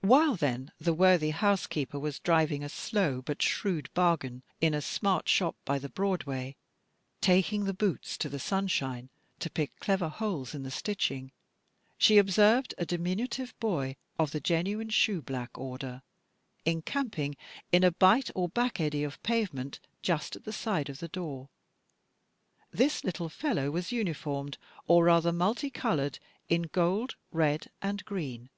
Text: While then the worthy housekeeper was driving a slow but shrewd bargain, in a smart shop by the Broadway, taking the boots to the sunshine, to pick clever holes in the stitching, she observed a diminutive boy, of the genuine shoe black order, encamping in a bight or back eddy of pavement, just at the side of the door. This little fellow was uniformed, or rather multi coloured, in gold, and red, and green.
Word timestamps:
While 0.00 0.34
then 0.34 0.72
the 0.80 0.92
worthy 0.92 1.30
housekeeper 1.30 1.96
was 1.96 2.18
driving 2.18 2.64
a 2.64 2.68
slow 2.68 3.22
but 3.24 3.40
shrewd 3.40 3.94
bargain, 3.94 4.42
in 4.60 4.74
a 4.74 4.82
smart 4.82 5.28
shop 5.28 5.54
by 5.64 5.78
the 5.78 5.88
Broadway, 5.88 6.56
taking 7.20 7.62
the 7.64 7.72
boots 7.72 8.18
to 8.18 8.28
the 8.28 8.40
sunshine, 8.40 9.08
to 9.38 9.48
pick 9.48 9.78
clever 9.78 10.08
holes 10.08 10.52
in 10.52 10.64
the 10.64 10.70
stitching, 10.72 11.30
she 11.96 12.18
observed 12.18 12.74
a 12.76 12.84
diminutive 12.84 13.54
boy, 13.60 13.94
of 14.18 14.32
the 14.32 14.40
genuine 14.40 14.90
shoe 14.90 15.22
black 15.22 15.56
order, 15.56 16.02
encamping 16.64 17.36
in 17.70 17.84
a 17.84 17.92
bight 17.92 18.32
or 18.34 18.48
back 18.48 18.80
eddy 18.80 19.04
of 19.04 19.22
pavement, 19.22 19.78
just 20.02 20.34
at 20.34 20.42
the 20.42 20.52
side 20.52 20.88
of 20.88 20.98
the 20.98 21.06
door. 21.06 21.48
This 22.72 23.04
little 23.04 23.28
fellow 23.28 23.70
was 23.70 23.92
uniformed, 23.92 24.58
or 24.88 25.04
rather 25.04 25.30
multi 25.30 25.70
coloured, 25.70 26.18
in 26.48 26.62
gold, 26.62 27.14
and 27.30 27.38
red, 27.38 27.70
and 27.80 28.04
green. 28.04 28.48